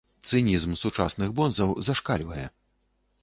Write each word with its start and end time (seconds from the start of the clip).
Цынізм 0.27 0.71
сучасных 0.83 1.35
бонзаў 1.39 1.75
зашкальвае. 1.91 2.47